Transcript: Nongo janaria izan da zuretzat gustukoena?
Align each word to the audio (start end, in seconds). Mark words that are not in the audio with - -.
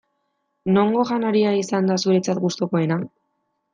Nongo 0.77 1.03
janaria 1.09 1.51
izan 1.59 1.91
da 1.93 1.99
zuretzat 2.07 2.43
gustukoena? 2.47 2.99